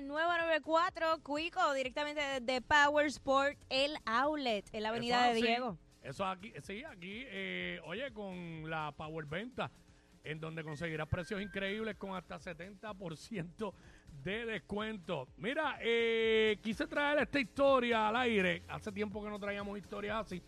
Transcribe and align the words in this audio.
la 0.00 0.06
nueva 0.06 0.38
94, 0.38 1.20
Cuico, 1.22 1.74
directamente 1.74 2.20
desde 2.40 2.62
Power 2.62 3.06
Sport, 3.06 3.58
el 3.68 3.96
outlet, 4.06 4.64
en 4.72 4.82
la 4.82 4.88
avenida 4.88 5.28
de. 5.28 5.34
Diego. 5.34 5.78
Eso 6.02 6.24
aquí, 6.24 6.52
sí, 6.62 6.82
aquí, 6.84 7.24
eh, 7.26 7.80
oye, 7.84 8.10
con 8.12 8.68
la 8.70 8.92
Power 8.92 9.26
Venta, 9.26 9.70
en 10.24 10.40
donde 10.40 10.64
conseguirás 10.64 11.06
precios 11.06 11.42
increíbles 11.42 11.96
con 11.96 12.14
hasta 12.16 12.38
70% 12.38 13.74
de 14.22 14.46
descuento. 14.46 15.28
Mira, 15.36 15.78
eh, 15.82 16.58
quise 16.62 16.86
traer 16.86 17.18
esta 17.18 17.38
historia 17.38 18.08
al 18.08 18.16
aire. 18.16 18.62
Hace 18.68 18.92
tiempo 18.92 19.22
que 19.22 19.28
no 19.28 19.38
traíamos 19.38 19.78
historias 19.78 20.26
así. 20.26 20.42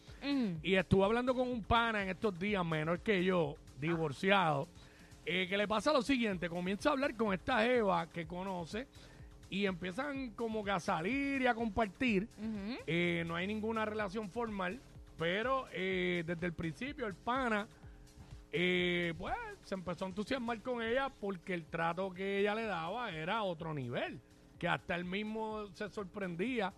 Y 0.62 0.74
estuve 0.74 1.04
hablando 1.04 1.34
con 1.34 1.48
un 1.48 1.62
pana 1.62 2.02
en 2.02 2.08
estos 2.08 2.38
días, 2.38 2.64
menor 2.64 3.00
que 3.00 3.22
yo, 3.22 3.56
divorciado, 3.78 4.68
eh, 5.26 5.46
que 5.48 5.56
le 5.58 5.68
pasa 5.68 5.92
lo 5.92 6.00
siguiente, 6.00 6.48
comienza 6.48 6.88
a 6.88 6.92
hablar 6.92 7.14
con 7.14 7.34
esta 7.34 7.66
Eva 7.66 8.08
que 8.08 8.26
conoce 8.26 8.88
y 9.52 9.66
empiezan 9.66 10.30
como 10.30 10.64
que 10.64 10.70
a 10.70 10.80
salir 10.80 11.42
y 11.42 11.46
a 11.46 11.54
compartir. 11.54 12.26
Eh, 12.86 13.22
no 13.26 13.36
hay 13.36 13.46
ninguna 13.46 13.84
relación 13.84 14.30
formal, 14.30 14.80
pero 15.18 15.66
eh, 15.72 16.24
desde 16.26 16.46
el 16.46 16.54
principio 16.54 17.06
el 17.06 17.14
pana, 17.14 17.68
eh, 18.50 19.12
pues, 19.18 19.34
se 19.64 19.74
empezó 19.74 20.06
a 20.06 20.08
entusiasmar 20.08 20.62
con 20.62 20.80
ella 20.80 21.10
porque 21.10 21.52
el 21.52 21.66
trato 21.66 22.14
que 22.14 22.38
ella 22.38 22.54
le 22.54 22.64
daba 22.64 23.10
era 23.10 23.42
otro 23.42 23.74
nivel, 23.74 24.22
que 24.58 24.68
hasta 24.68 24.94
él 24.94 25.04
mismo 25.04 25.66
se 25.74 25.90
sorprendía 25.90 26.72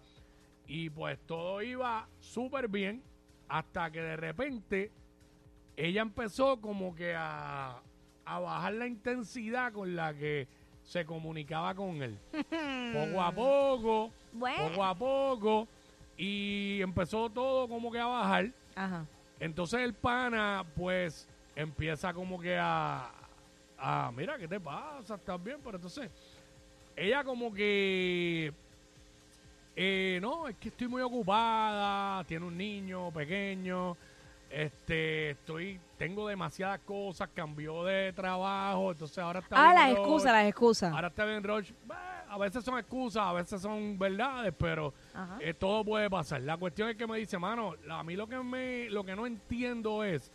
y 0.66 0.90
pues 0.90 1.20
todo 1.28 1.62
iba 1.62 2.08
súper 2.18 2.66
bien 2.66 3.04
hasta 3.46 3.88
que 3.92 4.00
de 4.00 4.16
repente 4.16 4.90
ella 5.76 6.02
empezó 6.02 6.60
como 6.60 6.92
que 6.92 7.14
a, 7.14 7.80
a 8.24 8.38
bajar 8.40 8.72
la 8.72 8.88
intensidad 8.88 9.72
con 9.72 9.94
la 9.94 10.12
que 10.12 10.48
se 10.84 11.04
comunicaba 11.04 11.74
con 11.74 12.02
él. 12.02 12.18
poco 12.92 13.22
a 13.22 13.32
poco, 13.32 14.10
Bueno. 14.32 14.68
poco 14.68 14.84
a 14.84 14.94
poco, 14.94 15.68
y 16.16 16.80
empezó 16.80 17.28
todo 17.30 17.68
como 17.68 17.90
que 17.90 17.98
a 17.98 18.06
bajar. 18.06 18.50
Ajá. 18.76 19.04
Entonces 19.40 19.80
el 19.80 19.94
pana, 19.94 20.64
pues, 20.76 21.26
empieza 21.56 22.12
como 22.14 22.40
que 22.40 22.56
a, 22.58 23.10
a, 23.78 24.12
mira, 24.14 24.38
¿qué 24.38 24.46
te 24.46 24.60
pasa? 24.60 25.16
¿Estás 25.16 25.42
bien? 25.42 25.58
Pero 25.64 25.76
entonces, 25.76 26.10
ella 26.96 27.24
como 27.24 27.52
que, 27.52 28.52
eh, 29.76 30.18
no, 30.22 30.46
es 30.48 30.56
que 30.56 30.68
estoy 30.68 30.86
muy 30.86 31.02
ocupada, 31.02 32.22
tiene 32.24 32.46
un 32.46 32.56
niño 32.56 33.10
pequeño, 33.10 33.96
este, 34.54 35.30
estoy, 35.30 35.80
tengo 35.98 36.28
demasiadas 36.28 36.80
cosas, 36.80 37.28
cambió 37.34 37.84
de 37.84 38.12
trabajo, 38.12 38.92
entonces 38.92 39.18
ahora 39.18 39.40
está 39.40 39.56
Ah, 39.70 39.74
las 39.74 39.90
excusas, 39.90 40.32
las 40.32 40.46
excusas. 40.46 40.92
Ahora 40.92 41.08
está 41.08 41.24
bien. 41.24 41.42
Bah, 41.86 42.24
A 42.28 42.38
veces 42.38 42.64
son 42.64 42.78
excusas, 42.78 43.22
a 43.22 43.32
veces 43.32 43.60
son 43.60 43.98
verdades, 43.98 44.54
pero 44.56 44.92
eh, 45.40 45.54
todo 45.54 45.84
puede 45.84 46.08
pasar. 46.08 46.40
La 46.42 46.56
cuestión 46.56 46.88
es 46.88 46.96
que 46.96 47.06
me 47.06 47.18
dice, 47.18 47.38
mano, 47.38 47.74
a 47.90 48.02
mí 48.02 48.16
lo 48.16 48.26
que 48.26 48.38
me, 48.38 48.88
lo 48.90 49.04
que 49.04 49.14
no 49.16 49.26
entiendo 49.26 50.04
es, 50.04 50.30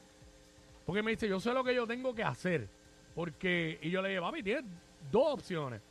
porque 0.85 1.01
me 1.01 1.11
dice, 1.11 1.27
yo 1.27 1.39
sé 1.39 1.53
lo 1.53 1.63
que 1.63 1.73
yo 1.73 1.87
tengo 1.87 2.13
que 2.13 2.23
hacer, 2.23 2.67
porque 3.15 3.79
y 3.81 3.89
yo 3.89 4.01
le 4.01 4.09
digo, 4.09 4.23
papi, 4.23 4.43
tienes 4.43 4.65
dos 5.11 5.33
opciones 5.33 5.81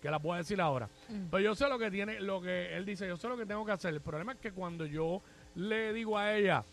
que 0.00 0.10
las 0.10 0.22
voy 0.22 0.34
a 0.34 0.38
decir 0.38 0.60
ahora. 0.60 0.88
Mm. 1.08 1.26
Pero 1.30 1.42
yo 1.42 1.54
sé 1.54 1.68
lo 1.68 1.78
que 1.78 1.90
tiene, 1.90 2.20
lo 2.20 2.40
que 2.40 2.74
él 2.76 2.84
dice, 2.84 3.06
yo 3.08 3.16
sé 3.16 3.28
lo 3.28 3.36
que 3.36 3.46
tengo 3.46 3.64
que 3.66 3.72
hacer. 3.72 3.92
El 3.94 4.00
problema 4.00 4.32
es 4.32 4.38
que 4.38 4.52
cuando 4.52 4.86
yo 4.86 5.20
le 5.56 5.92
digo 5.92 6.16
a 6.16 6.34
ella, 6.34 6.64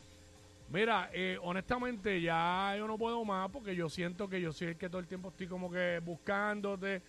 mira, 0.69 1.09
eh, 1.13 1.37
honestamente 1.41 2.21
ya 2.21 2.73
yo 2.77 2.87
no 2.87 2.97
puedo 2.97 3.23
más 3.25 3.49
porque 3.51 3.75
yo 3.75 3.89
siento 3.89 4.27
que 4.27 4.41
yo 4.41 4.51
soy 4.51 4.69
el 4.69 4.77
que 4.77 4.89
todo 4.89 4.99
el 4.99 5.07
tiempo 5.07 5.29
estoy 5.29 5.47
como 5.47 5.69
que 5.71 5.99
buscándote 6.03 7.01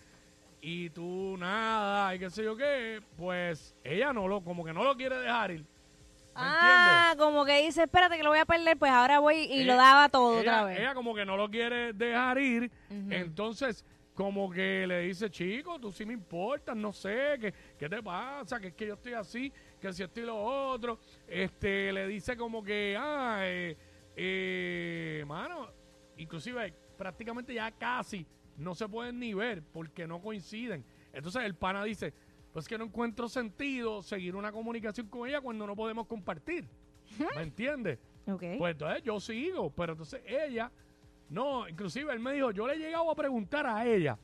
y 0.61 0.91
tú 0.91 1.37
nada 1.39 2.15
y 2.15 2.19
qué 2.19 2.31
sé 2.31 2.43
yo 2.45 2.57
qué, 2.57 3.01
pues 3.17 3.75
ella 3.85 4.13
no 4.13 4.27
lo, 4.29 4.41
como 4.43 4.65
que 4.65 4.73
no 4.73 4.85
lo 4.85 4.97
quiere 4.97 5.17
dejar 5.19 5.51
ir. 5.53 5.61
¿Me 5.61 5.67
Ah, 6.39 7.15
como 7.17 7.47
que 7.47 7.63
dice, 7.65 7.85
espérate 7.85 8.17
que 8.19 8.23
lo 8.23 8.29
voy 8.29 8.39
a 8.41 8.45
perder, 8.45 8.77
pues 8.77 8.93
ahora 8.93 9.21
voy 9.21 9.37
y 9.37 9.65
lo 9.65 9.73
Ella- 9.73 9.83
daba 9.83 10.09
todo 10.11 10.33
ella, 10.41 10.53
otra 10.53 10.65
vez. 10.65 10.79
Ella 10.81 10.95
como 10.95 11.15
que 11.15 11.25
no 11.25 11.37
lo 11.37 11.49
quiere 11.51 11.95
dejar 11.95 12.39
ir, 12.39 12.71
entonces 13.11 13.85
como 14.17 14.51
que 14.51 14.87
le 14.87 15.03
dice, 15.03 15.31
chico, 15.31 15.79
tú 15.79 15.93
sí 15.93 16.07
me 16.07 16.15
importas, 16.15 16.75
no 16.75 16.91
sé, 16.91 17.37
¿qué, 17.39 17.55
qué 17.79 17.87
te 17.87 18.03
pasa? 18.03 18.59
Que 18.59 18.69
es 18.69 18.75
que 18.75 18.87
yo 18.87 18.95
estoy 18.95 19.13
así, 19.13 19.53
que 19.79 19.93
si 19.93 20.03
estoy 20.03 20.25
lo 20.25 20.43
otro. 20.43 20.99
Este, 21.29 21.93
le 21.93 22.09
dice 22.09 22.35
como 22.35 22.65
que, 22.65 22.97
ah, 22.99 23.41
eh, 23.43 23.77
eh, 24.17 25.23
mano, 25.27 25.69
inclusive 26.17 26.73
prácticamente 26.97 27.53
ya 27.53 27.71
casi 27.71 28.27
no 28.57 28.75
se 28.75 28.89
pueden 28.89 29.21
ni 29.21 29.35
ver 29.35 29.63
porque 29.63 30.07
no 30.07 30.23
coinciden. 30.23 30.83
Entonces 31.13 31.43
el 31.45 31.55
pana 31.55 31.85
dice, 31.85 32.15
pues 32.55 32.67
que 32.67 32.79
no 32.79 32.85
encuentro 32.85 33.29
sentido 33.29 34.03
seguir 34.03 34.35
una 34.35 34.51
comunicación 34.51 35.09
con 35.09 35.29
ella 35.29 35.43
cuando 35.43 35.67
no 35.67 35.77
podemos 35.77 36.07
compartir. 36.07 36.67
¿Me 37.37 37.43
entiendes? 37.43 37.99
Ok. 38.27 38.43
Pues 38.57 38.73
entonces 38.73 39.03
yo 39.03 39.21
sigo, 39.21 39.71
pero 39.71 39.93
entonces 39.93 40.23
ella, 40.27 40.73
no, 41.29 41.69
inclusive 41.69 42.13
él 42.13 42.21
me 42.21 42.33
dijo, 42.33 42.51
yo 42.53 42.67
le 42.67 42.75
he 42.75 42.79
llegado 42.79 43.11
a 43.11 43.15
preguntar 43.15 43.67
a 43.67 43.87
ella, 43.87 44.19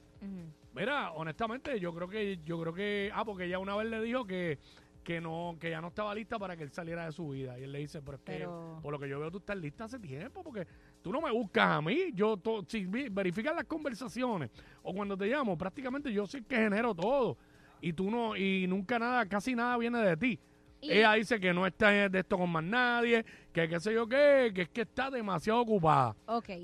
mira, 0.75 1.11
honestamente, 1.13 1.79
yo 1.81 1.93
creo 1.95 2.09
que, 2.09 2.39
yo 2.45 2.61
creo 2.61 2.73
que, 2.73 3.11
ah, 3.15 3.25
porque 3.25 3.45
ella 3.45 3.59
una 3.59 3.75
vez 3.77 3.89
le 3.89 4.01
dijo 4.03 4.25
que, 4.25 4.59
que 5.03 5.21
no, 5.21 5.57
que 5.59 5.69
ya 5.71 5.81
no 5.81 5.89
estaba 5.89 6.15
lista 6.15 6.39
para 6.39 6.57
que 6.57 6.63
él 6.63 6.71
saliera 6.71 7.05
de 7.07 7.11
su 7.13 7.31
vida. 7.31 7.59
Y 7.59 7.65
él 7.65 7.73
le 7.73 7.81
dice, 7.81 8.01
pero 8.03 8.19
es 8.19 8.23
que, 8.23 8.33
Pero- 8.39 8.79
por 8.81 8.93
lo 8.93 9.01
que 9.01 9.09
yo 9.09 9.19
veo, 9.19 9.33
tú 9.33 9.39
estás 9.39 9.57
lista 9.57 9.85
hace 9.85 9.99
tiempo, 9.99 10.45
porque 10.45 10.65
tú 11.03 11.11
no 11.13 11.21
me 11.21 11.33
buscas 11.33 11.67
a 11.79 11.83
mí, 11.83 12.13
yo, 12.15 12.37
to- 12.37 12.65
si 12.69 12.87
verificas 12.87 13.55
las 13.57 13.65
conversaciones, 13.65 14.51
o 14.83 14.95
cuando 14.95 15.17
te 15.17 15.27
llamo, 15.27 15.59
prácticamente 15.59 16.13
yo 16.13 16.25
soy 16.27 16.41
el 16.41 16.47
que 16.47 16.57
genero 16.57 16.95
todo, 16.95 17.37
y 17.81 17.93
tú 17.93 18.13
no, 18.13 18.37
y 18.37 18.67
nunca 18.69 18.97
nada, 19.01 19.27
casi 19.27 19.57
nada 19.57 19.77
viene 19.77 19.99
de 19.99 20.17
ti. 20.17 20.39
Y- 20.83 20.91
Ella 20.93 21.13
dice 21.15 21.39
que 21.41 21.55
no 21.55 21.67
está 21.67 21.91
de 22.09 22.19
esto 22.19 22.37
con 22.37 22.51
más 22.51 22.65
nadie, 22.65 23.25
que 23.53 23.69
qué 23.69 23.79
sé 23.81 23.95
yo 23.95 24.07
qué, 24.09 24.51
que 24.55 24.63
es 24.63 24.69
que 24.69 24.81
está 24.83 25.11
demasiado 25.11 25.61
ocupada. 25.61 26.15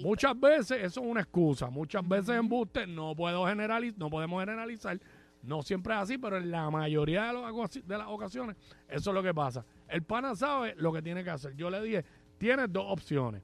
Muchas 0.03 0.39
veces 0.39 0.79
eso 0.83 1.01
es 1.01 1.06
una 1.06 1.21
excusa, 1.21 1.71
muchas 1.71 2.06
veces 2.06 2.31
embuste, 2.37 2.87
no 2.87 3.15
puedo 3.15 3.47
generalizar, 3.47 3.99
no 3.99 4.11
podemos 4.11 4.41
generalizar, 4.41 4.99
no 5.43 5.62
siempre 5.62 5.95
es 5.95 6.01
así, 6.01 6.19
pero 6.19 6.37
en 6.37 6.51
la 6.51 6.69
mayoría 6.69 7.27
de, 7.27 7.33
los 7.34 7.43
ocasi- 7.45 7.83
de 7.84 7.97
las 7.97 8.09
ocasiones 8.09 8.57
eso 8.89 9.11
es 9.11 9.15
lo 9.15 9.23
que 9.23 9.33
pasa. 9.33 9.65
El 9.87 10.03
pana 10.03 10.34
sabe 10.34 10.75
lo 10.78 10.93
que 10.93 11.01
tiene 11.01 11.23
que 11.23 11.31
hacer. 11.31 11.55
Yo 11.55 11.71
le 11.71 11.81
dije, 11.81 12.05
tienes 12.39 12.73
dos 12.73 12.84
opciones. 12.89 13.43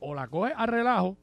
O 0.00 0.14
la 0.14 0.28
coges 0.28 0.52
a 0.54 0.66
relajo, 0.66 1.16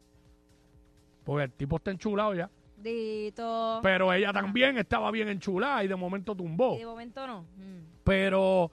porque 1.23 1.43
el 1.43 1.51
tipo 1.51 1.77
está 1.77 1.91
enchulado 1.91 2.33
ya, 2.33 2.49
Dito. 2.81 3.79
pero 3.83 4.11
ella 4.13 4.33
también 4.33 4.77
estaba 4.77 5.11
bien 5.11 5.27
enchulada 5.29 5.83
y 5.83 5.87
de 5.87 5.95
momento 5.95 6.35
tumbó. 6.35 6.75
Y 6.75 6.79
de 6.79 6.85
momento 6.85 7.25
no. 7.27 7.41
Mm. 7.57 7.79
Pero 8.03 8.71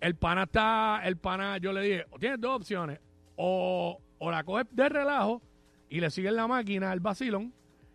el 0.00 0.14
pana 0.14 0.44
está, 0.44 1.00
el 1.04 1.16
pana, 1.16 1.58
yo 1.58 1.72
le 1.72 1.80
dije, 1.82 2.06
tienes 2.20 2.40
dos 2.40 2.56
opciones. 2.56 3.00
O, 3.36 3.98
o 4.18 4.30
la 4.30 4.42
coges 4.44 4.66
de 4.72 4.88
relajo 4.88 5.40
y 5.88 6.00
le 6.00 6.10
sigues 6.10 6.32
la 6.32 6.46
máquina, 6.46 6.92
el 6.92 7.00
vacilón, 7.00 7.52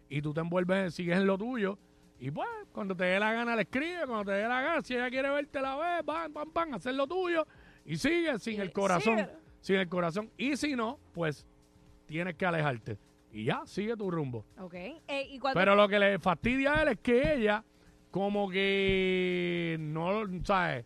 y 0.10 0.22
tú 0.22 0.34
te 0.34 0.42
envuelves, 0.42 0.94
sigues 0.94 1.18
en 1.18 1.28
lo 1.28 1.38
tuyo. 1.38 1.78
Y 2.20 2.32
pues, 2.32 2.48
cuando 2.72 2.96
te 2.96 3.04
dé 3.04 3.20
la 3.20 3.34
gana 3.34 3.56
le 3.56 3.64
escribe, 3.64 4.06
cuando 4.08 4.32
te 4.32 4.38
dé 4.38 4.48
la 4.48 4.62
gana, 4.62 4.82
si 4.82 4.94
ella 4.94 5.10
quiere 5.10 5.30
verte 5.30 5.60
la 5.60 5.76
vez, 5.76 6.04
pam, 6.06 6.32
pam, 6.32 6.52
pam, 6.52 6.74
hacer 6.76 6.94
lo 6.94 7.06
tuyo. 7.08 7.46
Y 7.86 7.98
sigue 7.98 8.40
sin 8.40 8.54
Y- 8.56 8.62
el 8.62 8.72
corazón, 8.72 9.28
sin 9.60 9.76
el 9.76 9.90
corazón. 9.90 10.30
Y 10.38 10.56
si 10.56 10.76
no, 10.76 11.00
pues 11.14 11.46
tienes 12.06 12.36
que 12.36 12.46
alejarte. 12.46 12.98
Y 13.34 13.46
ya, 13.46 13.64
sigue 13.66 13.98
tu 13.98 14.10
rumbo. 14.12 14.46
Ok. 14.60 14.76
Eh, 14.76 15.28
¿y 15.30 15.40
cuando, 15.40 15.60
Pero 15.60 15.76
lo 15.76 15.88
que 15.90 15.98
le 16.00 16.20
fastidia 16.20 16.76
a 16.76 16.82
él 16.84 16.88
es 16.90 17.00
que 17.00 17.34
ella, 17.36 17.64
como 18.12 18.48
que 18.50 19.76
no, 19.80 20.24
¿sabes? 20.46 20.86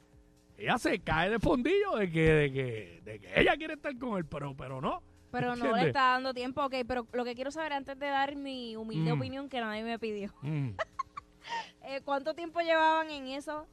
Ella 0.58 0.78
se 0.78 0.98
cae 1.00 1.30
de 1.30 1.40
fondillo 1.40 1.96
de 1.98 2.10
que, 2.10 2.32
de 2.34 2.52
que, 2.54 3.02
de 3.04 3.20
que 3.20 3.40
ella 3.40 3.56
quiere 3.58 3.74
estar 3.76 3.96
con 4.00 4.18
él, 4.18 4.26
pero, 4.26 4.56
pero 4.56 4.82
no. 4.82 5.04
pero 5.30 5.56
no 5.56 5.76
le 5.76 5.88
está 5.88 6.14
dando 6.14 6.34
tiempo, 6.34 6.64
ok. 6.66 6.74
Pero 6.88 7.06
lo 7.12 7.24
que 7.26 7.36
quiero 7.36 7.52
saber 7.52 7.74
antes 7.74 8.00
de 8.00 8.08
dar 8.08 8.36
mi 8.36 8.76
humilde 8.76 9.14
Mm. 9.14 9.18
opinión 9.20 9.50
que 9.50 9.60
nadie 9.60 9.84
me 9.84 10.00
pidió. 10.00 10.34
Mm. 10.42 10.70
Eh, 11.84 12.02
¿Cuánto 12.04 12.34
tiempo 12.34 12.60
llevaban 12.60 13.10
en 13.10 13.28
eso? 13.28 13.66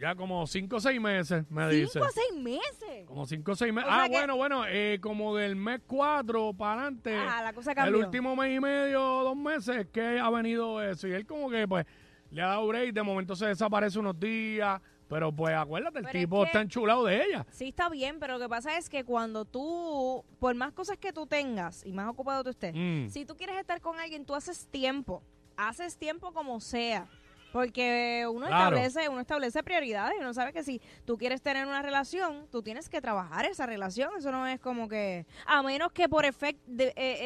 Ya 0.00 0.14
como 0.14 0.46
cinco 0.46 0.76
o 0.76 0.80
seis 0.80 0.98
meses, 0.98 1.44
me 1.50 1.68
dice. 1.68 1.92
¿Cinco 1.92 2.06
a 2.06 2.10
seis 2.10 2.32
meses? 2.42 3.06
Como 3.06 3.26
cinco 3.26 3.52
o 3.52 3.54
seis 3.54 3.70
meses. 3.72 3.90
O 3.90 3.92
ah, 3.94 4.04
que- 4.08 4.12
bueno, 4.16 4.36
bueno, 4.36 4.64
eh, 4.66 4.98
como 5.02 5.36
del 5.36 5.56
mes 5.56 5.82
cuatro 5.86 6.54
para 6.54 6.80
adelante. 6.84 7.14
Ajá, 7.14 7.42
la 7.42 7.52
cosa 7.52 7.72
el 7.72 7.76
cambió. 7.76 7.98
último 7.98 8.34
mes 8.34 8.56
y 8.56 8.60
medio, 8.60 8.98
dos 9.00 9.36
meses, 9.36 9.86
que 9.92 10.18
ha 10.18 10.30
venido 10.30 10.82
eso. 10.82 11.06
Y 11.06 11.12
él 11.12 11.26
como 11.26 11.50
que, 11.50 11.68
pues, 11.68 11.84
le 12.30 12.40
ha 12.40 12.46
dado 12.46 12.66
break, 12.66 12.94
de 12.94 13.02
momento 13.02 13.36
se 13.36 13.46
desaparece 13.46 13.98
unos 13.98 14.18
días. 14.18 14.80
Pero 15.06 15.32
pues 15.32 15.54
acuérdate, 15.56 15.98
el 15.98 16.04
Pero 16.04 16.18
es 16.18 16.22
tipo 16.24 16.40
que- 16.42 16.46
está 16.46 16.60
enchulado 16.62 17.04
de 17.04 17.24
ella. 17.24 17.44
Sí, 17.50 17.68
está 17.70 17.88
bien, 17.88 18.20
pero 18.20 18.34
lo 18.34 18.38
que 18.44 18.48
pasa 18.48 18.78
es 18.78 18.88
que 18.88 19.02
cuando 19.04 19.44
tú, 19.44 20.24
por 20.38 20.54
más 20.54 20.72
cosas 20.72 20.98
que 20.98 21.12
tú 21.12 21.26
tengas 21.26 21.84
y 21.84 21.92
más 21.92 22.08
ocupado 22.08 22.44
tú 22.44 22.50
estés, 22.50 22.72
Mm. 22.74 23.08
si 23.08 23.26
tú 23.26 23.36
quieres 23.36 23.58
estar 23.58 23.80
con 23.80 23.98
alguien, 23.98 24.24
tú 24.24 24.36
haces 24.36 24.68
tiempo. 24.70 25.20
Haces 25.56 25.98
tiempo 25.98 26.32
como 26.32 26.60
sea. 26.60 27.06
Porque 27.52 28.26
uno 28.30 28.46
Claro. 28.46 28.76
establece, 28.76 29.08
uno 29.08 29.20
establece 29.20 29.62
prioridades 29.62 30.14
y 30.18 30.20
uno 30.20 30.32
sabe 30.34 30.52
que 30.52 30.62
si 30.62 30.80
tú 31.04 31.18
quieres 31.18 31.42
tener 31.42 31.66
una 31.66 31.82
relación, 31.82 32.46
tú 32.50 32.62
tienes 32.62 32.88
que 32.88 33.00
trabajar 33.00 33.44
esa 33.46 33.66
relación. 33.66 34.10
Eso 34.18 34.30
no 34.30 34.46
es 34.46 34.60
como 34.60 34.88
que, 34.88 35.26
a 35.46 35.62
menos 35.62 35.92
que 35.92 36.08
por 36.08 36.24
efecto 36.24 36.60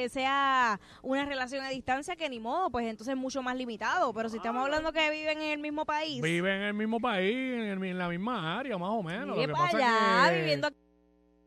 sea 0.09 0.81
una 1.03 1.25
relación 1.25 1.65
a 1.65 1.69
distancia 1.69 2.17
que 2.17 2.29
ni 2.29 2.41
modo, 2.41 2.71
pues 2.71 2.87
entonces 2.87 3.15
es 3.15 3.21
mucho 3.21 3.43
más 3.43 3.57
limitado. 3.57 4.13
Pero 4.15 4.29
si 4.29 4.37
estamos 4.39 4.63
hablando 4.65 4.93
que 4.93 5.11
viven 5.11 5.39
en 5.39 5.53
el 5.53 5.59
mismo 5.59 5.85
país, 5.85 6.23
Viven 6.23 6.57
en 6.57 6.63
el 6.63 6.75
mismo 6.75 7.01
país, 7.01 7.35
en, 7.35 7.61
el- 7.61 7.85
en 7.85 7.99
la 7.99 8.09
misma 8.09 8.59
área, 8.59 8.79
más 8.79 8.91
o 8.91 9.03
menos. 9.03 9.37
y 9.37 9.41
Lo 9.41 9.47
que 9.47 9.53
para 9.53 9.65
pasa 9.65 9.77
allá, 9.79 10.31
que 10.31 10.37
viviendo 10.39 10.67
aquí, 10.69 10.77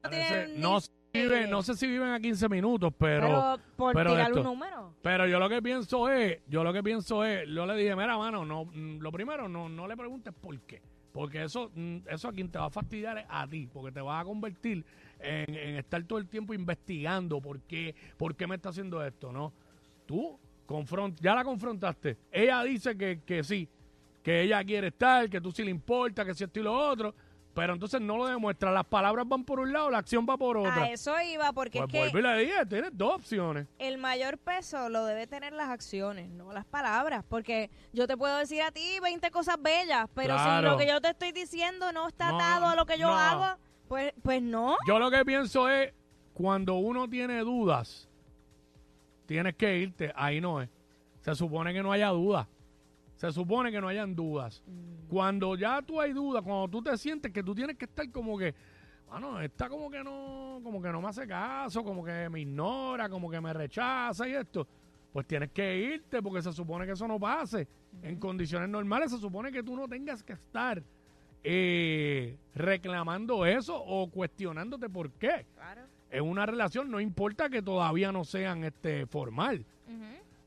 no 0.03 0.09
tienen 0.09 0.61
no, 0.61 0.79
viven- 1.23 1.49
no 1.49 1.61
sé 1.63 1.75
si 1.75 1.87
viven 1.87 2.09
a 2.09 2.19
15 2.19 2.47
minutos, 2.49 2.93
pero, 2.97 3.27
pero 3.27 3.57
por 3.75 3.93
pero 3.93 4.11
tirar 4.11 4.27
esto- 4.27 4.39
un 4.41 4.45
número. 4.47 4.93
pero 5.01 5.27
yo 5.27 5.39
lo 5.39 5.49
que 5.49 5.61
pienso 5.61 6.09
es, 6.09 6.39
yo 6.47 6.63
lo 6.63 6.71
que 6.73 6.83
pienso 6.83 7.23
es, 7.23 7.47
yo 7.49 7.65
le 7.65 7.75
dije, 7.75 7.95
mira, 7.95 8.17
mano, 8.17 8.45
no, 8.45 8.65
mm, 8.65 8.99
lo 8.99 9.11
primero, 9.11 9.47
no, 9.49 9.69
no 9.69 9.87
le 9.87 9.95
preguntes 9.97 10.33
por 10.33 10.59
qué. 10.61 10.81
Porque 11.11 11.43
eso, 11.43 11.71
mm, 11.73 11.97
eso 12.09 12.27
a 12.27 12.31
quien 12.31 12.49
te 12.51 12.59
va 12.59 12.65
a 12.65 12.69
fastidiar 12.69 13.17
es 13.17 13.25
a 13.27 13.47
ti, 13.47 13.67
porque 13.73 13.91
te 13.91 14.01
vas 14.01 14.21
a 14.21 14.25
convertir 14.25 14.85
en, 15.19 15.55
en 15.55 15.75
estar 15.77 16.03
todo 16.03 16.19
el 16.19 16.27
tiempo 16.27 16.53
investigando 16.53 17.41
por 17.41 17.59
qué, 17.61 17.95
por 18.17 18.35
qué 18.35 18.45
me 18.45 18.55
está 18.55 18.69
haciendo 18.69 19.03
esto, 19.03 19.31
¿no? 19.31 19.51
Tú 20.05 20.37
confront, 20.67 21.19
ya 21.19 21.33
la 21.33 21.43
confrontaste. 21.43 22.17
Ella 22.31 22.61
dice 22.63 22.95
que, 22.95 23.21
que 23.25 23.43
sí, 23.43 23.67
que 24.21 24.41
ella 24.41 24.63
quiere 24.63 24.87
estar, 24.87 25.27
que 25.29 25.41
tú 25.41 25.51
sí 25.51 25.63
le 25.63 25.71
importa, 25.71 26.23
que 26.23 26.35
si 26.35 26.43
esto 26.43 26.59
y 26.59 26.63
lo 26.63 26.73
otro, 26.73 27.15
pero 27.57 27.73
entonces 27.73 27.99
no 27.99 28.17
lo 28.17 28.27
demuestra. 28.27 28.71
Las 28.71 28.85
palabras 28.85 29.27
van 29.27 29.43
por 29.43 29.59
un 29.59 29.73
lado, 29.73 29.89
la 29.89 29.97
acción 29.97 30.27
va 30.29 30.37
por 30.37 30.57
otra. 30.57 30.83
A 30.83 30.91
eso 30.91 31.19
iba, 31.21 31.51
porque 31.53 31.79
Pues 31.79 32.05
es 32.05 32.11
que 32.11 32.21
le 32.21 32.37
dije, 32.37 32.65
tienes 32.67 32.91
dos 32.93 33.15
opciones. 33.15 33.65
el 33.79 33.97
mayor 33.97 34.37
peso 34.37 34.89
lo 34.89 35.03
debe 35.05 35.25
tener 35.25 35.53
las 35.53 35.69
acciones, 35.69 36.29
no 36.29 36.53
las 36.53 36.65
palabras. 36.65 37.25
Porque 37.27 37.71
yo 37.93 38.05
te 38.05 38.15
puedo 38.15 38.37
decir 38.37 38.61
a 38.61 38.69
ti 38.69 38.99
20 39.01 39.31
cosas 39.31 39.57
bellas, 39.59 40.07
pero 40.13 40.35
Claro. 40.35 40.67
si 40.67 40.71
lo 40.71 40.77
que 40.77 40.87
yo 40.87 41.01
te 41.01 41.09
estoy 41.09 41.31
diciendo 41.31 41.91
no 41.91 42.07
está 42.07 42.29
No, 42.29 42.35
atado 42.37 42.67
a 42.67 42.75
lo 42.75 42.85
que 42.85 42.99
yo 42.99 43.07
no. 43.07 43.17
hago, 43.17 43.59
pues, 43.87 44.13
pues 44.21 44.39
no. 44.39 44.77
Yo 44.87 44.99
lo 44.99 45.09
que 45.09 45.25
pienso 45.25 45.67
es, 45.67 45.91
cuando 46.35 46.75
uno 46.75 47.09
tiene 47.09 47.39
dudas, 47.39 48.07
tienes 49.25 49.55
que 49.55 49.77
irte. 49.79 50.13
Ahí 50.15 50.39
no 50.39 50.61
es. 50.61 50.69
Se 51.21 51.33
supone 51.33 51.73
que 51.73 51.81
no 51.81 51.91
haya 51.91 52.09
dudas. 52.09 52.45
Se 53.17 53.31
supone 53.31 53.71
que 53.71 53.81
no 53.81 53.87
hayan 53.87 54.15
dudas. 54.15 54.63
Mm. 54.65 55.07
Cuando 55.09 55.55
ya 55.55 55.81
tú 55.81 55.99
hay 55.99 56.13
dudas, 56.13 56.43
cuando 56.43 56.67
tú 56.67 56.83
te 56.83 56.95
sientes 56.97 57.31
que 57.31 57.43
tú 57.43 57.55
tienes 57.55 57.75
que 57.75 57.85
estar 57.85 58.09
como 58.11 58.37
que, 58.37 58.53
bueno, 59.09 59.41
está 59.41 59.67
como 59.67 59.89
que 59.89 60.03
no, 60.03 60.59
como 60.63 60.79
que 60.79 60.91
no 60.91 61.01
me 61.01 61.09
hace 61.09 61.27
caso, 61.27 61.83
como 61.83 62.05
que 62.05 62.29
me 62.29 62.41
ignora, 62.41 63.09
como 63.09 63.29
que 63.29 63.41
me 63.41 63.51
rechaza 63.53 64.27
y 64.29 64.33
esto, 64.33 64.67
pues 65.11 65.25
tienes 65.25 65.49
que 65.49 65.77
irte 65.77 66.21
porque 66.21 66.43
se 66.43 66.53
supone 66.53 66.85
que 66.85 66.91
eso 66.91 67.07
no 67.07 67.19
pase. 67.19 67.67
En 68.03 68.19
condiciones 68.19 68.69
normales 68.69 69.09
se 69.09 69.17
supone 69.17 69.51
que 69.51 69.63
tú 69.63 69.75
no 69.75 69.87
tengas 69.87 70.21
que 70.21 70.33
estar 70.33 70.83
eh, 71.43 72.37
reclamando 72.53 73.47
eso 73.47 73.81
o 73.83 74.11
cuestionándote 74.11 74.89
por 74.89 75.09
qué. 75.13 75.47
Claro. 75.55 75.81
En 76.11 76.23
una 76.23 76.45
relación 76.45 76.91
no 76.91 76.99
importa 76.99 77.49
que 77.49 77.63
todavía 77.63 78.11
no 78.11 78.23
sean 78.23 78.63
este 78.63 79.07
formal. 79.07 79.65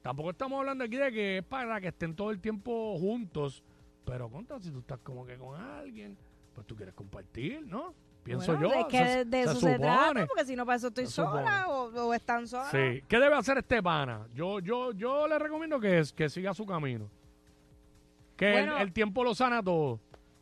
Tampoco 0.02 0.30
estamos 0.30 0.58
hablando 0.60 0.84
aquí 0.84 0.96
de 0.96 1.12
que 1.12 1.38
es 1.38 1.44
para 1.44 1.80
que 1.80 1.88
estén 1.88 2.14
todo 2.14 2.30
el 2.30 2.40
tiempo 2.40 2.96
juntos. 2.98 3.62
Pero 4.04 4.28
contra, 4.30 4.58
si 4.60 4.70
tú 4.70 4.78
estás 4.80 4.98
como 5.02 5.24
que 5.26 5.36
con 5.36 5.60
alguien, 5.60 6.16
pues 6.54 6.66
tú 6.66 6.74
quieres 6.74 6.94
compartir, 6.94 7.64
¿no? 7.66 7.94
Pienso 8.24 8.52
Bueno, 8.56 8.68
yo. 8.74 8.80
Es 8.80 8.86
que 8.86 8.98
se- 8.98 9.24
de 9.24 9.44
se 9.44 9.50
eso 9.50 9.60
se 9.60 9.78
trata, 9.78 10.26
porque 10.26 10.44
si 10.44 10.56
no 10.56 10.64
para 10.66 10.76
eso 10.76 10.88
estoy 10.88 11.06
Se 11.06 11.12
sola 11.12 11.68
o, 11.68 11.84
o 12.08 12.14
están 12.14 12.46
solas. 12.48 12.70
Sí. 12.70 13.02
¿Qué 13.08 13.18
debe 13.18 13.34
hacer 13.34 13.58
este 13.58 13.82
pana? 13.82 14.26
Yo, 14.34 14.58
yo, 14.60 14.92
yo 14.92 15.26
le 15.28 15.38
recomiendo 15.38 15.78
que, 15.80 16.00
es, 16.00 16.12
que 16.12 16.28
siga 16.28 16.52
su 16.54 16.66
camino. 16.66 17.08
Que 18.36 18.60
el- 18.60 18.68
el, 18.72 18.92
tiempo 18.92 19.22
lo 19.22 19.34
sana 19.34 19.62
todo. 19.62 20.00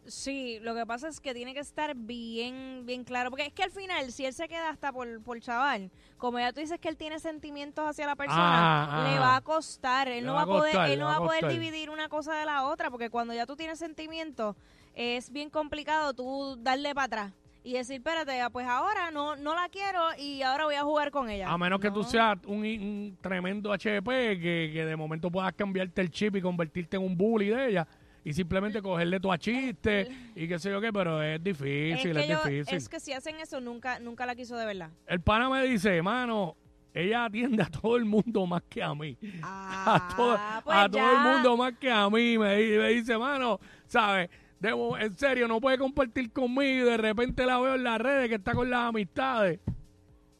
Sí, 0.08 0.58
lo 0.62 0.74
que 0.74 0.86
pasa 0.86 1.08
es 1.08 1.20
que 1.20 1.34
tiene 1.34 1.54
que 1.54 1.60
estar 1.60 1.94
bien, 1.94 2.82
bien 2.84 3.04
claro. 3.04 3.30
Porque 3.30 3.46
es 3.46 3.52
que 3.52 3.62
al 3.62 3.70
final, 3.70 4.10
si 4.10 4.24
él 4.24 4.32
se 4.32 4.48
queda 4.48 4.70
hasta 4.70 4.92
por, 4.92 5.22
por 5.22 5.38
chaval, 5.40 5.90
como 6.16 6.38
ya 6.38 6.52
tú 6.52 6.60
dices 6.60 6.78
que 6.80 6.88
él 6.88 6.96
tiene 6.96 7.18
sentimientos 7.20 7.86
hacia 7.86 8.06
la 8.06 8.16
persona, 8.16 8.38
Ah, 8.40 8.88
ah. 8.90 9.10
le 9.12 9.18
va 9.18 9.36
a 9.36 9.40
costar. 9.42 10.08
Él 10.08 10.24
no 10.24 10.34
va 10.34 10.42
a 10.42 10.46
poder, 10.46 10.72
costar, 10.72 10.90
él 10.90 10.98
no 10.98 11.06
va 11.06 11.16
a 11.16 11.20
poder 11.20 11.48
dividir 11.48 11.90
una 11.90 12.08
cosa 12.08 12.34
de 12.34 12.46
la 12.46 12.64
otra, 12.64 12.90
porque 12.90 13.10
cuando 13.10 13.34
ya 13.34 13.46
tú 13.46 13.54
tienes 13.54 13.78
sentimientos, 13.78 14.56
es 14.94 15.30
bien 15.30 15.50
complicado 15.50 16.14
tú 16.14 16.56
darle 16.60 16.94
para 16.94 17.04
atrás. 17.04 17.32
Y 17.64 17.74
decir, 17.74 17.96
espérate, 17.96 18.40
ah, 18.40 18.48
pues 18.48 18.66
ahora 18.66 19.10
no, 19.10 19.36
no 19.36 19.54
la 19.54 19.68
quiero 19.68 20.00
y 20.18 20.40
ahora 20.42 20.64
voy 20.64 20.76
a 20.76 20.82
jugar 20.84 21.10
con 21.10 21.28
ella. 21.28 21.50
A 21.50 21.58
menos 21.58 21.80
que 21.80 21.90
tú 21.90 22.02
seas 22.02 22.38
un, 22.46 22.60
un 22.60 23.18
tremendo 23.20 23.70
HP 23.72 24.38
que, 24.40 24.70
que 24.72 24.86
de 24.86 24.96
momento 24.96 25.30
puedas 25.30 25.52
cambiarte 25.52 26.00
el 26.00 26.10
chip 26.10 26.36
y 26.36 26.40
convertirte 26.40 26.96
en 26.96 27.02
un 27.02 27.14
bully 27.16 27.48
de 27.48 27.68
ella 27.68 27.88
y 28.28 28.32
simplemente 28.34 28.82
cogerle 28.82 29.20
tu 29.20 29.32
a 29.32 29.38
chiste 29.38 30.06
y 30.34 30.46
qué 30.46 30.58
sé 30.58 30.70
yo 30.70 30.80
qué, 30.80 30.92
pero 30.92 31.22
es 31.22 31.38
es 31.38 31.44
difícil, 31.44 32.12
que, 32.12 32.20
es, 32.20 32.28
yo- 32.28 32.44
difícil. 32.44 32.76
es 32.76 32.88
que 32.88 33.00
si 33.00 33.12
hacen 33.14 33.36
eso, 33.36 33.60
nunca, 33.60 33.98
nunca 34.00 34.26
la 34.26 34.34
quiso 34.34 34.56
de 34.56 34.66
verdad. 34.66 34.90
El 35.06 35.20
pana 35.20 35.48
me 35.48 35.62
dice, 35.64 36.02
mano, 36.02 36.56
ella 36.92 37.24
atiende 37.24 37.62
a 37.62 37.66
todo 37.70 37.96
el 37.96 38.04
mundo 38.04 38.44
más 38.46 38.62
que 38.68 38.82
a 38.82 38.94
mí. 38.94 39.16
a 39.42 40.12
todo, 40.16 40.36
Ah, 40.38 40.60
pues 40.62 40.76
a 40.76 40.88
todo 40.90 41.10
el 41.12 41.20
mundo 41.20 41.56
más 41.56 41.72
que 41.78 41.90
a 41.90 42.10
mí. 42.10 42.36
Me, 42.36 42.56
di- 42.56 42.76
me 42.76 42.88
dice, 42.90 43.16
mano, 43.16 43.58
¿sabes? 43.86 44.28
Debo, 44.60 44.98
en 44.98 45.16
serio, 45.16 45.46
no 45.48 45.60
puede 45.60 45.78
compartir 45.78 46.30
conmigo 46.32 46.86
y 46.86 46.90
de 46.90 46.96
repente 46.96 47.46
la 47.46 47.58
veo 47.60 47.76
en 47.76 47.84
las 47.84 47.98
redes 48.00 48.28
que 48.28 48.34
está 48.34 48.52
con 48.52 48.68
las 48.68 48.88
amistades. 48.88 49.60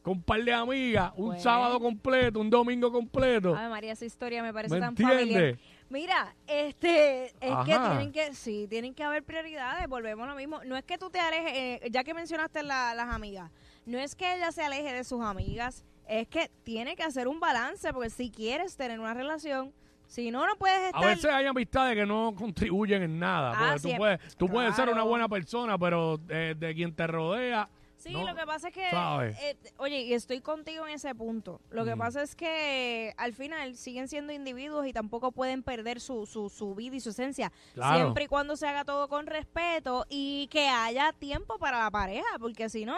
Con 0.01 0.17
un 0.17 0.23
par 0.23 0.43
de 0.43 0.53
amigas, 0.53 1.11
un 1.15 1.29
Pues. 1.31 1.41
sábado 1.43 1.79
completo, 1.79 2.39
un 2.39 2.49
domingo 2.49 2.91
completo. 2.91 3.55
Ay, 3.57 3.67
María, 3.69 3.93
esa 3.93 4.05
historia 4.05 4.43
me 4.43 4.53
parece 4.53 4.75
¿Me 4.75 4.79
tan 4.81 4.89
entiendes? 4.89 5.17
familiar. 5.17 5.57
Mira, 5.89 6.35
este, 6.47 7.25
es 7.27 7.55
que 7.65 7.79
tienen 7.79 8.11
que, 8.11 8.33
sí, 8.35 8.67
tienen 8.69 8.93
que 8.93 9.03
haber 9.03 9.23
prioridades, 9.23 9.87
volvemos 9.87 10.25
a 10.27 10.29
lo 10.31 10.35
mismo. 10.35 10.59
No 10.63 10.75
es 10.77 10.83
que 10.83 10.97
tú 10.97 11.09
te 11.09 11.19
alejes, 11.19 11.51
eh, 11.55 11.89
ya 11.91 12.03
que 12.03 12.13
mencionaste 12.13 12.61
la- 12.63 12.93
las 12.93 13.09
amigas, 13.09 13.49
no 13.85 13.97
es 13.97 14.15
que 14.15 14.35
ella 14.35 14.51
se 14.51 14.63
aleje 14.63 14.93
de 14.93 15.03
sus 15.03 15.23
amigas, 15.23 15.83
es 16.07 16.27
que 16.27 16.49
tiene 16.63 16.95
que 16.95 17.03
hacer 17.03 17.27
un 17.27 17.39
balance, 17.39 17.91
porque 17.91 18.09
si 18.11 18.29
quieres 18.29 18.75
tener 18.77 18.99
una 18.99 19.13
relación, 19.15 19.73
si 20.05 20.29
no, 20.31 20.45
no 20.45 20.55
puedes 20.57 20.79
A 20.79 20.85
estar... 20.87 21.05
veces 21.05 21.31
hay 21.31 21.45
amistades 21.47 21.95
que 21.95 22.05
no 22.05 22.33
contribuyen 22.35 23.01
en 23.03 23.19
nada. 23.19 23.53
Ah, 23.55 23.69
porque 23.73 23.91
tú 23.91 23.97
puedes, 23.97 24.35
tú 24.37 24.47
puedes 24.47 24.75
ser 24.75 24.89
una 24.89 25.03
buena 25.03 25.27
persona, 25.27 25.77
pero 25.77 26.19
eh, 26.29 26.55
de 26.57 26.75
quien 26.75 26.93
te 26.93 27.05
rodea. 27.07 27.67
Sí, 27.99 28.13
no, 28.13 28.25
lo 28.25 28.33
que 28.33 28.45
pasa 28.45 28.69
es 28.69 28.73
que, 28.73 28.89
eh, 28.89 29.57
oye, 29.77 30.01
y 30.03 30.13
estoy 30.13 30.39
contigo 30.39 30.87
en 30.87 30.93
ese 30.93 31.13
punto. 31.13 31.59
Lo 31.69 31.83
que 31.83 31.95
Mm. 31.95 31.99
pasa 31.99 32.21
es 32.23 32.33
que 32.33 33.13
al 33.17 33.33
final 33.33 33.75
siguen 33.75 34.07
siendo 34.07 34.31
individuos 34.31 34.87
y 34.87 34.93
tampoco 34.93 35.33
pueden 35.33 35.63
perder 35.63 35.99
su, 35.99 36.25
su, 36.25 36.49
su 36.49 36.73
vida 36.75 36.95
y 36.95 37.01
su 37.01 37.09
esencia. 37.09 37.51
Claro. 37.73 37.97
Siempre 37.97 38.23
y 38.23 38.27
cuando 38.27 38.55
se 38.55 38.67
haga 38.67 38.85
todo 38.85 39.09
con 39.09 39.27
respeto 39.27 40.05
y 40.09 40.47
que 40.47 40.67
haya 40.69 41.11
tiempo 41.11 41.59
para 41.59 41.77
la 41.83 41.91
pareja, 41.91 42.39
porque 42.39 42.69
si 42.69 42.85
no, 42.85 42.97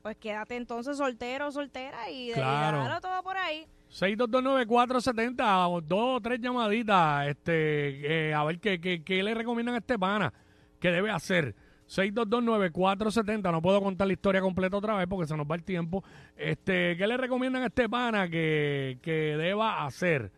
pues 0.00 0.16
quédate 0.16 0.56
entonces 0.56 0.96
soltero 0.96 1.48
o 1.48 1.52
soltera 1.52 2.10
y, 2.10 2.32
Claro. 2.32 2.98
todo 3.02 3.22
por 3.22 3.36
ahí. 3.36 3.66
6229470, 3.90 5.68
o 5.68 5.80
dos 5.80 6.16
o 6.16 6.20
tres 6.20 6.40
llamaditas, 6.40 7.28
este, 7.28 8.28
eh, 8.30 8.34
a 8.34 8.42
ver 8.44 8.58
qué, 8.60 8.80
qué, 8.80 9.02
qué 9.04 9.22
le 9.22 9.34
recomiendan 9.34 9.74
a 9.74 9.78
este 9.78 9.98
pana, 9.98 10.32
qué 10.78 10.90
debe 10.90 11.10
hacer. 11.10 11.54
6229470, 11.90 13.50
no 13.50 13.60
puedo 13.60 13.82
contar 13.82 14.06
la 14.06 14.12
historia 14.12 14.40
completa 14.40 14.76
otra 14.76 14.94
vez 14.94 15.08
porque 15.08 15.26
se 15.26 15.36
nos 15.36 15.46
va 15.46 15.56
el 15.56 15.64
tiempo. 15.64 16.04
Este, 16.36 16.96
¿qué 16.96 17.06
le 17.06 17.16
recomiendan 17.16 17.64
a 17.64 17.66
este 17.66 17.88
pana 17.88 18.28
que, 18.28 18.98
que 19.02 19.36
deba 19.36 19.84
hacer? 19.84 20.30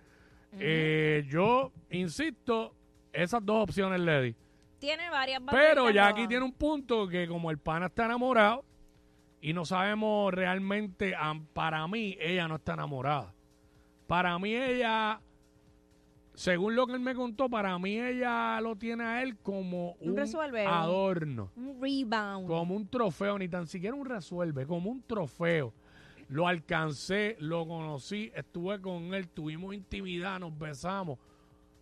Eh, 0.59 1.25
yo 1.29 1.73
insisto, 1.91 2.75
esas 3.13 3.45
dos 3.45 3.65
opciones 3.65 4.01
le 4.01 4.23
di. 4.23 4.37
Tiene 4.79 5.11
varias 5.11 5.43
Pero 5.51 5.91
ya 5.91 6.09
aquí 6.09 6.27
tiene 6.27 6.45
un 6.45 6.53
punto 6.53 7.07
que 7.07 7.29
como 7.29 7.51
el 7.51 7.59
pana 7.59 7.87
está 7.87 8.07
enamorado 8.07 8.65
y 9.41 9.53
no 9.53 9.65
sabemos 9.65 10.33
realmente, 10.33 11.15
para 11.53 11.87
mí 11.87 12.17
ella 12.19 12.49
no 12.49 12.57
está 12.57 12.75
enamorada. 12.75 13.35
Para 14.07 14.39
mí 14.39 14.55
ella, 14.55 15.21
según 16.35 16.75
lo 16.75 16.87
que 16.87 16.95
él 16.95 17.01
me 17.01 17.15
contó, 17.15 17.49
para 17.49 17.79
mí 17.79 17.99
ella 18.01 18.61
lo 18.61 18.77
tiene 18.77 19.05
a 19.05 19.23
él 19.23 19.37
como 19.39 19.93
Un 20.01 20.11
un 20.11 20.17
resuelve, 20.17 20.63
un- 20.67 20.73
adorno, 20.73 21.51
Un 21.57 21.81
rebound. 21.81 22.47
como 22.47 22.75
un 22.75 22.87
trofeo, 22.89 23.39
ni 23.39 23.49
tan 23.49 23.67
siquiera 23.67 23.95
un 23.95 24.07
resuelve, 24.07 24.67
como 24.67 24.91
un 24.91 25.03
trofeo. 25.03 25.73
Lo 26.29 26.49
alcancé, 26.49 27.37
lo 27.41 27.67
conocí, 27.67 28.33
estuve 28.35 28.81
con 28.81 29.13
él, 29.13 29.29
tuvimos 29.29 29.75
intimidad, 29.75 30.41
nos 30.41 30.57
besamos. 30.59 31.19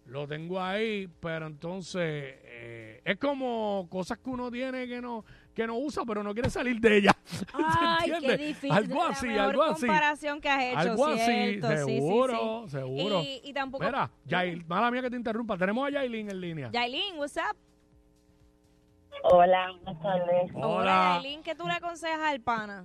Lo 0.06 0.26
tengo 0.26 0.60
ahí, 0.60 1.08
pero 1.20 1.46
entonces 1.46 2.02
eh, 2.42 3.00
es 3.04 3.16
como 3.18 3.86
cosas 3.88 4.18
que 4.18 4.30
uno 4.30 4.50
tiene 4.50 4.88
que 4.88 5.00
no 5.00 5.24
que 5.54 5.66
no 5.66 5.76
usa, 5.78 6.04
pero 6.06 6.22
no 6.22 6.32
quiere 6.32 6.48
salir 6.50 6.80
de 6.80 6.96
ella. 6.98 7.12
¿Se 7.24 7.44
Ay, 7.52 8.10
qué 8.10 8.16
entiende? 8.16 8.36
difícil. 8.46 8.72
Algo 8.72 9.04
La 9.04 9.10
así, 9.10 9.26
mejor 9.26 9.42
algo 9.42 9.62
así. 9.64 9.86
comparación 9.86 10.40
que 10.40 10.48
has 10.48 10.62
hecho, 10.62 10.78
Algo 10.78 11.06
así, 11.06 11.18
cierto, 11.24 11.68
sí, 11.68 11.74
sí, 11.76 11.84
sí. 11.84 11.94
seguro, 11.94 12.68
seguro. 12.68 13.20
Y, 13.22 13.40
y 13.44 13.52
tampoco... 13.52 13.84
Mira, 13.84 14.10
Yail, 14.26 14.64
mala 14.66 14.90
mía 14.90 15.02
que 15.02 15.10
te 15.10 15.16
interrumpa. 15.16 15.56
Tenemos 15.58 15.86
a 15.86 15.90
Yailin 15.90 16.30
en 16.30 16.40
línea. 16.40 16.70
Yailin, 16.72 17.18
what's 17.18 17.36
up? 17.36 17.56
Hola, 19.22 19.72
buenas 19.82 20.02
tardes. 20.02 20.50
Hola. 20.54 21.20
Yailin, 21.22 21.42
¿qué 21.42 21.54
tú 21.54 21.66
le 21.66 21.74
aconsejas 21.74 22.20
al 22.20 22.40
pana? 22.40 22.84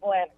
Bueno, 0.00 0.32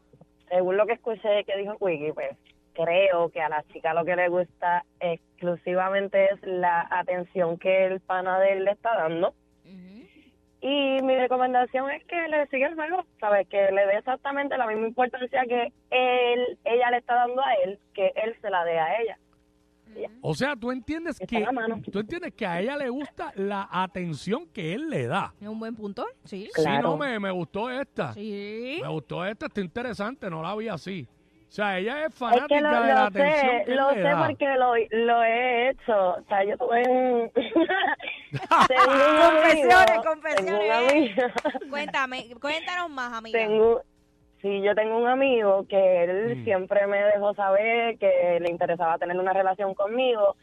según 0.49 0.77
lo 0.77 0.87
que 0.87 0.95
escuché 0.95 1.45
que 1.45 1.57
dijo 1.59 1.77
Quickie, 1.79 2.13
pues 2.15 2.31
creo 2.75 3.29
que 3.31 3.43
a 3.43 3.49
la 3.51 3.63
chica 3.73 3.93
lo 3.93 4.05
que 4.05 4.17
le 4.17 4.29
gusta 4.29 4.85
exclusivamente 5.01 6.25
es 6.33 6.41
la 6.43 6.87
atención 6.91 7.59
que 7.59 7.87
el 7.87 8.01
pana 8.01 8.39
de 8.39 8.53
él 8.53 8.65
le 8.65 8.71
está 8.71 8.95
dando. 8.97 9.35
Y 10.65 11.03
mi 11.03 11.17
recomendación 11.17 11.91
es 11.91 12.05
que 12.05 12.17
le 12.29 12.47
siga 12.47 12.69
el 12.69 12.77
juego, 12.77 13.05
¿sabes? 13.19 13.49
Que 13.49 13.73
le 13.73 13.85
dé 13.85 13.97
exactamente 13.99 14.57
la 14.57 14.67
misma 14.69 14.87
importancia 14.87 15.43
que 15.49 15.73
él, 15.91 16.59
ella 16.65 16.91
le 16.93 16.99
está 16.99 17.17
dando 17.17 17.43
a 17.43 17.53
él, 17.65 17.81
que 17.93 18.13
él 18.15 18.37
se 18.41 18.49
la 18.49 18.65
dé 18.65 18.79
a 18.79 19.01
ella. 19.03 19.19
O 20.23 20.35
sea, 20.35 20.55
tú 20.57 20.71
entiendes 20.71 21.21
Está 21.21 21.27
que 21.37 21.41
la 21.45 21.79
tú 21.91 21.99
entiendes 21.99 22.33
que 22.33 22.47
a 22.47 22.61
ella 22.61 22.77
le 22.77 22.89
gusta 22.89 23.33
la 23.35 23.69
atención 23.71 24.47
que 24.47 24.73
él 24.73 24.89
le 24.89 25.07
da. 25.07 25.35
Es 25.41 25.49
un 25.49 25.59
buen 25.59 25.75
punto. 25.75 26.07
Sí. 26.25 26.49
Sí, 26.55 26.63
Claro. 26.63 26.91
no, 26.91 26.97
me, 26.97 27.19
me 27.19 27.31
gustó 27.31 27.69
esta. 27.69 28.13
Sí. 28.15 28.79
Me 28.81 28.89
gustó 28.89 29.27
esta, 29.27 29.47
está 29.47 29.61
interesante, 29.61 30.31
no 30.31 30.43
la 30.43 30.55
vi 30.55 30.69
así. 30.69 31.07
O 31.47 31.55
sea, 31.55 31.77
ella 31.79 32.07
es 32.07 32.07
Es 32.07 32.15
fanática 32.15 32.47
que 32.49 32.61
lo, 32.63 32.69
de 32.71 32.75
la 32.89 32.95
lo 32.95 33.01
atención 33.01 33.51
sé, 33.59 33.65
que 33.67 33.71
él 33.73 33.77
lo 33.77 33.91
le 33.91 33.97
sé 33.97 34.03
da. 34.03 34.27
porque 34.27 34.55
lo, 34.55 34.75
lo 35.05 35.23
he 35.25 35.69
hecho. 35.69 36.11
O 36.15 36.23
sea, 36.27 36.45
yo 36.45 36.57
tuve 36.57 36.89
un... 36.89 37.31
Confesiones, 39.23 39.99
confesiones, 40.07 40.71
amigo- 40.71 41.23
Cuéntame, 41.71 42.27
cuéntanos 42.41 42.91
más, 42.91 43.13
amiga. 43.13 43.39
tengo 43.39 43.83
sí 44.41 44.61
yo 44.63 44.75
tengo 44.75 44.99
un 44.99 45.07
amigo 45.07 45.67
que 45.69 46.05
él 46.05 46.39
Mm. 46.39 46.45
siempre 46.45 46.87
me 46.87 47.03
dejó 47.05 47.35
saber 47.35 47.97
que 47.99 48.39
le 48.41 48.51
interesaba 48.51 48.99
tener 48.99 49.17
una 49.19 49.33
relación 49.33 49.75
conmigo 49.75 50.37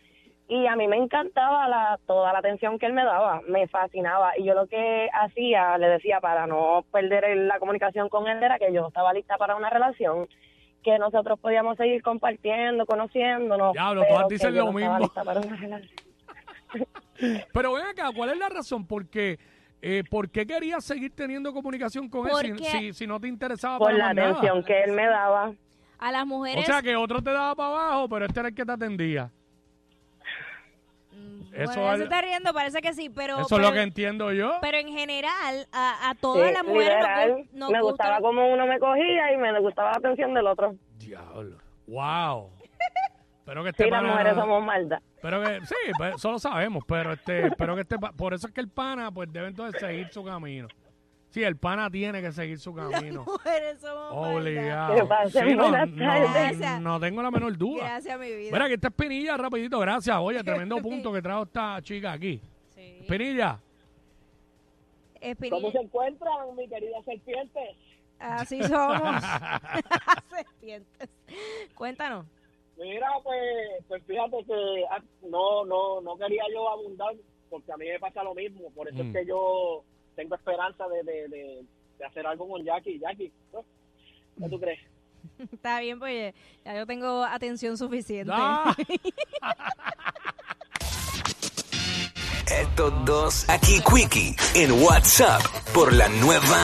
y 0.48 0.66
a 0.68 0.76
mí 0.76 0.88
me 0.88 0.96
encantaba 0.98 1.68
la 1.68 2.00
toda 2.08 2.32
la 2.34 2.40
atención 2.40 2.80
que 2.80 2.86
él 2.86 2.94
me 2.94 3.04
daba 3.04 3.42
me 3.48 3.68
fascinaba 3.68 4.38
y 4.38 4.46
yo 4.46 4.54
lo 4.54 4.68
que 4.68 5.10
hacía 5.14 5.78
le 5.78 5.88
decía 5.90 6.20
para 6.22 6.48
no 6.48 6.86
perder 6.92 7.26
el- 7.26 7.48
la 7.48 7.60
comunicación 7.60 8.08
con 8.10 8.28
él 8.28 8.42
era 8.42 8.58
que 8.58 8.72
yo 8.74 8.88
estaba 8.88 9.14
lista 9.14 9.38
para 9.38 9.56
una 9.56 9.70
relación 9.70 10.28
que 10.84 10.98
nosotros 10.98 11.38
podíamos 11.40 11.76
seguir 11.76 12.02
compartiendo 12.02 12.86
conociéndonos 12.86 13.74
Diablo, 13.74 14.02
pero 14.04 14.14
todas 14.16 14.30
dicen 14.30 14.54
yo 14.54 14.66
lo 14.66 14.72
mismo. 14.72 14.98
lista 15.00 15.24
para 15.26 15.42
una 15.42 15.56
relación. 15.58 16.09
Pero 17.54 17.74
ven 17.74 17.86
acá, 17.88 18.10
¿cuál 18.16 18.30
es 18.32 18.38
la 18.38 18.50
razón? 18.50 18.86
Porque, 18.86 19.40
eh, 19.82 20.04
¿Por 20.10 20.30
qué 20.30 20.46
querías 20.46 20.84
seguir 20.84 21.12
teniendo 21.16 21.54
comunicación 21.54 22.10
con 22.10 22.28
él 22.30 22.58
si, 22.60 22.66
si, 22.66 22.94
si 22.94 23.08
no 23.08 23.20
te 23.20 23.28
interesaba 23.28 23.78
por 23.78 23.88
para 23.88 23.98
la 23.98 24.06
más 24.08 24.16
nada? 24.16 24.30
atención 24.32 24.64
que 24.64 24.84
él 24.84 24.92
me 24.94 25.06
daba 25.08 25.54
A 25.98 26.12
las 26.12 26.24
O 26.24 26.26
mujeres. 26.28 26.66
sea, 26.66 26.82
que 26.82 26.96
otro 26.96 27.22
te 27.22 27.32
daba 27.32 27.56
para 27.56 27.70
abajo, 27.70 28.10
pero 28.10 28.26
este 28.26 28.40
era 28.40 28.50
el 28.50 28.56
que 28.56 28.66
te 28.66 28.72
atendía. 28.72 29.32
Mm, 31.12 31.42
eso 31.54 31.82
bueno, 31.82 31.98
se 31.98 32.04
está 32.04 32.22
riendo, 32.22 32.54
parece 32.54 32.82
que 32.82 32.94
sí, 32.94 33.10
pero. 33.10 33.40
Eso 33.40 33.48
pero, 33.50 33.64
es 33.64 33.70
lo 33.70 33.74
que 33.76 33.82
entiendo 33.82 34.32
yo. 34.32 34.58
Pero 34.62 34.78
en 34.78 34.90
general, 34.90 35.68
a, 35.72 36.10
a 36.10 36.16
todas 36.16 36.48
Sí, 36.48 36.54
las 36.54 36.64
mujeres 36.64 36.98
nos 37.02 37.54
nos, 37.54 37.72
me 37.72 37.82
gusta. 37.82 38.06
gustaba 38.06 38.20
como 38.22 38.48
uno 38.54 38.68
me 38.68 38.80
cogía 38.80 39.34
y 39.34 39.38
me 39.38 39.60
gustaba 39.60 39.92
la 39.92 39.98
atención 39.98 40.34
del 40.34 40.48
otro. 40.48 40.76
Diablo. 40.98 41.58
Wow. 41.88 42.52
Pero 43.46 43.64
que 43.64 43.70
este 43.70 43.86
Sí, 43.86 43.90
las 43.90 44.04
mujeres 44.04 44.36
somos 44.36 44.64
maldas. 44.64 45.02
Pero 45.22 45.44
que, 45.44 45.66
sí, 45.66 45.76
pues, 45.98 46.16
eso 46.16 46.32
lo 46.32 46.40
sabemos, 46.40 46.84
pero 46.88 47.14
este, 47.14 47.52
pero 47.58 47.76
que 47.76 47.82
este, 47.82 47.98
pa- 48.00 48.12
por 48.14 48.34
eso 48.34 48.48
es 48.48 48.54
que 48.54 48.62
el 48.62 48.70
pana, 48.70 49.12
pues 49.12 49.32
debe 49.32 49.48
entonces 49.48 49.80
seguir 49.80 50.08
su 50.12 50.24
camino. 50.24 50.68
Sí, 51.30 51.44
el 51.44 51.58
pana 51.58 51.92
tiene 51.92 52.22
que 52.22 52.32
seguir 52.32 52.58
su 52.58 52.74
camino. 52.74 53.24
mujeres 53.26 53.80
somos 53.82 54.16
maldas. 54.16 54.36
Obligado. 54.38 54.96
Que 54.96 55.04
pasen 55.06 55.48
Sí, 55.50 55.56
no, 55.56 55.64
buenas 55.70 55.90
no, 55.90 56.06
tardes. 56.06 56.32
Gracias. 56.34 56.82
no 56.82 57.00
tengo 57.00 57.22
la 57.22 57.30
menor 57.32 57.56
duda. 57.58 57.84
Gracias, 57.84 58.20
mi 58.20 58.34
vida. 58.34 58.50
Mira, 58.52 58.68
que 58.68 58.74
esta 58.76 58.88
es 58.88 58.94
Pinilla, 58.96 59.38
rapidito, 59.38 59.78
gracias. 59.80 60.18
Oye, 60.20 60.44
tremendo 60.44 60.78
punto 60.78 61.12
que 61.14 61.22
trajo 61.22 61.44
esta 61.44 61.82
chica 61.84 62.14
aquí. 62.14 62.42
Sí. 62.74 63.06
Pinilla, 63.08 63.60
Espinilla- 65.22 65.50
¿Cómo 65.62 65.72
se 65.72 65.80
encuentran, 65.80 66.56
mi 66.56 66.68
querida 66.68 66.98
serpiente? 67.04 67.60
Así 68.20 68.64
somos. 68.64 69.22
Serpientes. 70.30 71.10
Cuéntanos. 71.76 72.26
Mira, 72.80 73.08
pues, 73.24 73.40
pues 73.88 74.04
fíjate 74.06 74.38
que 74.46 74.84
ah, 74.90 75.04
no, 75.24 75.66
no, 75.66 76.00
no 76.02 76.18
quería 76.18 76.44
yo 76.54 76.70
abundar 76.70 77.14
porque 77.50 77.72
a 77.72 77.78
mí 77.78 77.86
me 77.86 78.00
pasa 78.00 78.24
lo 78.24 78.34
mismo. 78.34 78.70
Por 78.72 78.88
eso 78.88 79.04
Mm. 79.04 79.08
es 79.08 79.14
que 79.14 79.26
yo 79.28 79.84
tengo 80.16 80.36
esperanza 80.36 80.88
de, 80.88 81.04
de, 81.04 81.28
de, 81.28 81.66
de 81.98 82.06
hacer 82.06 82.26
algo 82.26 82.48
con 82.48 82.64
Jackie. 82.64 83.00
Jackie, 83.00 83.32
¿no? 83.54 83.64
¿qué 84.40 84.50
tú 84.50 84.60
crees? 84.60 84.80
Está 85.52 85.80
bien, 85.82 86.00
pues 86.00 86.34
ya 86.64 86.76
yo 86.78 86.86
tengo 86.86 87.24
atención 87.24 87.78
suficiente. 87.78 88.32
Ah, 88.34 88.74
Estos 92.50 93.06
dos 93.06 93.48
aquí, 93.50 93.80
Quickie, 93.82 94.36
en 94.56 94.72
WhatsApp, 94.84 95.42
por 95.74 95.94
la 95.94 96.10
nueva 96.10 96.58